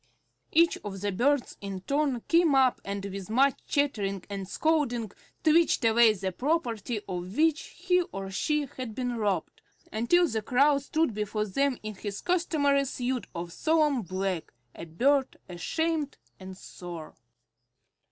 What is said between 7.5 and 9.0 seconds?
he or she had